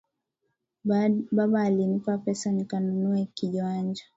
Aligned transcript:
Baba 1.31 1.61
alinipa 1.61 2.17
pesa 2.17 2.51
nikanunue 2.51 3.25
kiwanja. 3.33 4.03